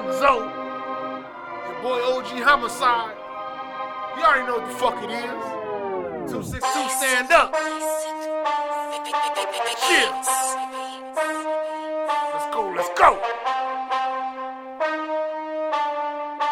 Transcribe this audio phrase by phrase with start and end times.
[0.00, 0.48] Sam Zoe.
[1.68, 3.16] Your boy OG Homicide.
[4.16, 5.42] You already know what the fuck it is.
[6.30, 7.52] 262 stand up.
[9.86, 10.12] Chill.
[12.32, 13.18] Let's go, let's go.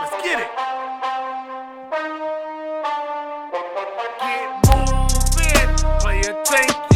[0.00, 0.50] Let's get it.
[4.20, 5.70] Get moving.
[6.00, 6.87] Player, take your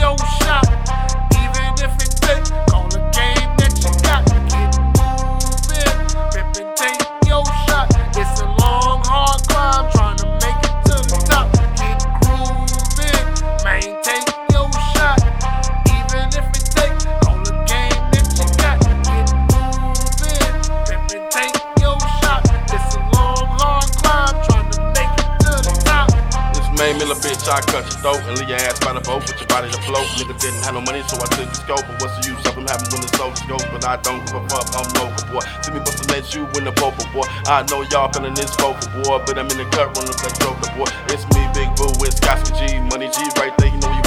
[26.98, 29.48] Milla bitch, I cut your throat and leave your ass by the boat, put your
[29.48, 30.05] body to float.
[30.20, 31.84] Nigga didn't have no money, so I took the scope.
[31.88, 33.64] But what's the use of him having when the soul goes?
[33.72, 35.44] But I don't give a fuck, I'm local, boy.
[35.62, 37.27] See me bust to let you win the vocal, boy.
[37.48, 39.22] I know y'all feeling this vocal, boy.
[39.25, 40.91] But I'm in the cut running like Joker, boy.
[41.08, 42.80] It's me, Big Boo, with Scotty G.
[42.92, 44.02] Money G right there, you know you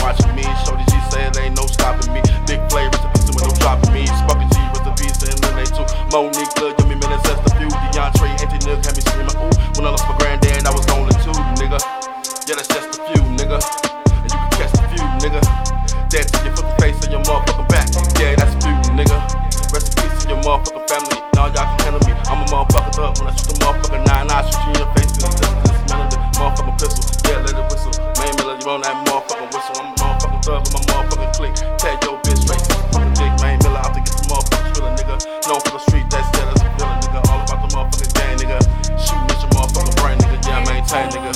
[28.66, 29.78] On that motherfucking whistle.
[29.78, 31.54] I'm a motherfucking thug with my motherfucking click.
[31.78, 33.34] Tell your bitch straight to the fucking dick.
[33.38, 35.16] Man, Milla out to get some motherfucking thriller, nigga.
[35.46, 37.22] Known for the street, that's yeah, that's a villain, nigga.
[37.30, 38.58] All about the motherfucking gang, nigga.
[38.98, 40.38] Shooting at your motherfucking brain, nigga.
[40.50, 41.32] Yeah, I maintain, nigga.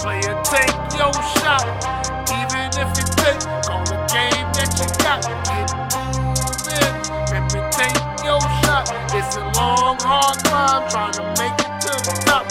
[0.00, 1.12] Player, take your
[1.44, 1.68] shot.
[2.32, 5.20] Even if it take on the game that you got.
[5.44, 6.96] Get moving.
[7.36, 8.88] Rip and take your shot.
[9.12, 12.48] It's a long, hard climb trying to make it to the top.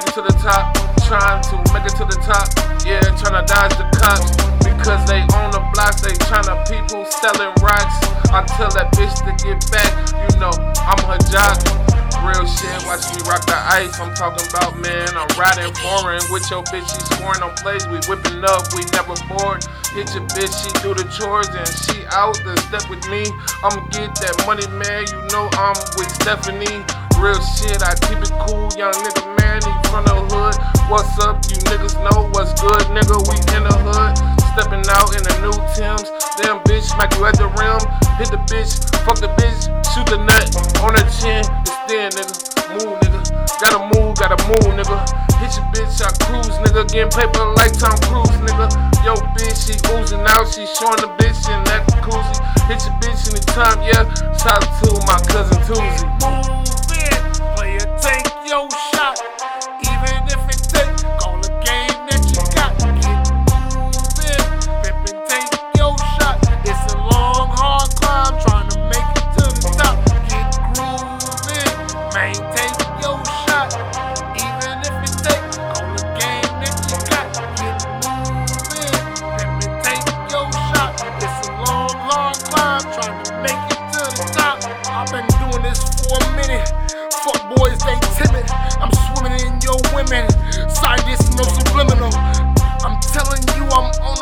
[0.00, 0.72] Make it to the top,
[1.04, 2.48] trying to make it to the top.
[2.88, 4.32] Yeah, trying to dodge the cops
[4.64, 8.00] because they on the blocks, they trying to people selling rocks.
[8.32, 10.52] I tell that bitch to get back, you know,
[10.88, 11.60] I'm her jock.
[12.24, 14.00] Real shit, watch me rock the ice.
[14.00, 16.88] I'm talking about, man, I'm riding foreign with your bitch.
[16.88, 19.64] She scoring on plays, we whipping up, we never bored.
[19.92, 23.28] Hit your bitch, she do the chores and she out the step with me.
[23.64, 25.04] I'ma get that money, man.
[25.12, 26.84] You know I'm with Stephanie.
[27.20, 29.60] Real shit, I keep it cool, young nigga, man.
[29.60, 30.56] He from the hood.
[30.88, 31.36] What's up?
[31.52, 33.20] You niggas know what's good, nigga.
[33.28, 34.16] We in the hood.
[34.56, 36.08] Stepping out in the new Tims.
[36.40, 37.76] Damn bitch, smack you at the rim.
[38.16, 38.72] Hit the bitch,
[39.04, 40.48] fuck the bitch, shoot the nut
[40.80, 41.44] on her chin.
[41.60, 42.32] It's thin, nigga.
[42.72, 43.20] Move, nigga.
[43.60, 44.96] Gotta move, gotta move, nigga.
[45.44, 46.88] Hit your bitch, I cruise, nigga.
[46.88, 48.72] Getting paper like Tom Cruise, nigga.
[49.04, 50.48] Yo, bitch, she oozing out.
[50.48, 52.40] She showing the bitch in that jacuzzi.
[52.64, 54.08] Hit your bitch anytime, yeah.
[54.40, 56.59] Shout out to my cousin Tuesday.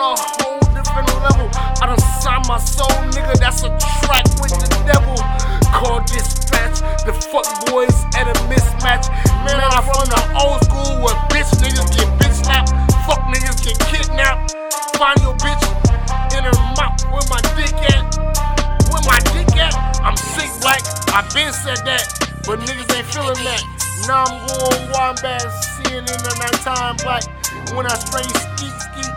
[0.01, 1.51] On a whole different level.
[1.83, 3.35] I done signed my soul, nigga.
[3.39, 3.71] That's a
[4.07, 5.19] track with the devil.
[5.75, 6.79] Call dispatch.
[7.03, 9.11] The fuck boys at a mismatch.
[9.43, 12.71] Man, I'm from the old school where bitch niggas get bitch slapped.
[13.11, 14.55] Fuck niggas get kidnapped.
[14.95, 15.63] Find your bitch
[16.35, 18.07] in her mouth where my dick at.
[18.95, 19.75] Where my dick at?
[20.03, 20.83] I'm sick black.
[21.11, 22.07] I been said that,
[22.47, 23.63] but niggas ain't feeling that.
[24.07, 25.43] Now I'm going wombat,
[25.75, 27.27] seeing in the nighttime black.
[27.75, 28.25] When I ski,
[28.63, 29.08] get it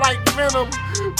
[0.00, 0.70] like venom.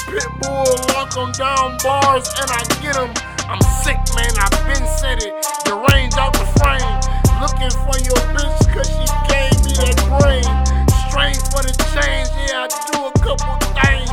[0.08, 3.12] Pitbull lock 'em down bars and I get 'em.
[3.48, 4.32] I'm sick, man.
[4.38, 5.34] I've been said it.
[5.64, 7.00] The range out the frame.
[7.40, 10.44] Looking for your bitch cause she gave me that brain.
[11.08, 14.10] Strange for the change, yeah, I do a couple things.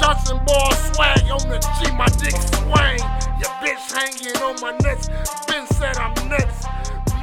[0.00, 3.00] Johnson ball swag on the G, my dick swing.
[3.40, 5.08] Your bitch hanging on my nuts.
[5.46, 6.66] Been said I'm nuts.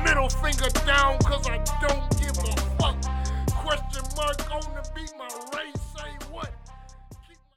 [0.04, 1.60] Middle finger down, cause I